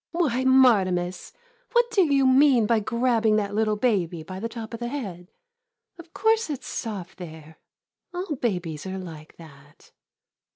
]Why, 0.13 0.43
Martimas, 0.45 1.31
what 1.73 1.91
do 1.91 2.11
you 2.11 2.25
mean 2.25 2.65
by 2.65 2.79
grabbing 2.79 3.35
that 3.35 3.53
little 3.53 3.75
baby 3.75 4.23
by 4.23 4.39
the 4.39 4.49
top 4.49 4.73
of 4.73 4.79
the 4.79 4.87
head? 4.87 5.29
Of 5.99 6.11
course 6.11 6.49
it 6.49 6.63
's 6.63 6.67
soft 6.69 7.19
there— 7.19 7.59
all 8.11 8.35
babies 8.37 8.87
are 8.87 8.97
like 8.97 9.37
that. 9.37 9.91